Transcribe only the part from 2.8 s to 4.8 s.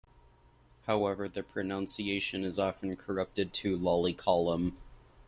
corrupted to "lolly column".